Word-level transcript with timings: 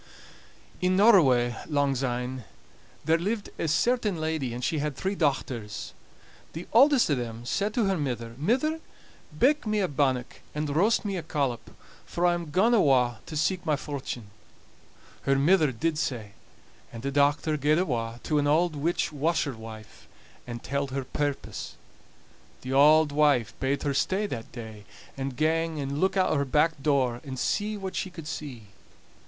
In 0.81 0.95
Norroway, 0.97 1.55
langsyne, 1.69 2.43
there 3.05 3.19
lived 3.19 3.51
a 3.59 3.67
certain 3.67 4.17
lady, 4.19 4.51
and 4.51 4.63
she 4.63 4.79
had 4.79 4.95
three 4.95 5.15
dochters. 5.15 5.93
The 6.53 6.67
auldest 6.73 7.11
o' 7.11 7.13
them 7.13 7.45
said 7.45 7.71
to 7.75 7.85
her 7.85 7.99
mither: 7.99 8.33
"Mither, 8.39 8.79
bake 9.37 9.67
me 9.67 9.79
a 9.79 9.87
bannock, 9.87 10.41
and 10.55 10.75
roast 10.75 11.05
me 11.05 11.17
a 11.17 11.21
collop, 11.21 11.69
for 12.03 12.25
I'm 12.25 12.49
gaun 12.49 12.73
awa' 12.73 13.17
to 13.27 13.37
seek 13.37 13.63
my 13.63 13.75
fortune." 13.75 14.31
Her 15.21 15.35
mither 15.35 15.71
did 15.71 15.99
sae; 15.99 16.31
and 16.91 17.03
the 17.03 17.11
dochter 17.11 17.55
gaed 17.55 17.77
awa' 17.77 18.19
to 18.23 18.39
an 18.39 18.47
auld 18.47 18.75
witch 18.75 19.11
washerwife 19.13 20.07
and 20.47 20.63
telled 20.63 20.89
her 20.89 21.03
purpose. 21.03 21.75
The 22.61 22.73
auld 22.73 23.11
wife 23.11 23.53
bade 23.59 23.83
her 23.83 23.93
stay 23.93 24.25
that 24.25 24.51
day, 24.51 24.85
and 25.15 25.37
gang 25.37 25.79
and 25.79 25.99
look 26.01 26.17
out 26.17 26.31
o' 26.31 26.37
her 26.37 26.43
back 26.45 26.81
door, 26.81 27.21
and 27.23 27.37
see 27.37 27.77
what 27.77 27.95
she 27.95 28.09
could 28.09 28.25
see. 28.27 28.69